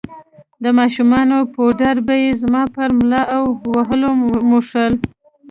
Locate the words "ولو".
3.89-4.11